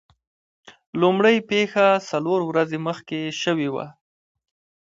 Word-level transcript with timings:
لومړۍ 1.01 1.37
پیښه 1.51 1.85
څلور 2.09 2.39
ورځې 2.49 2.77
مخکې 2.87 3.19
شوې 3.41 3.69
وه. 3.73 3.85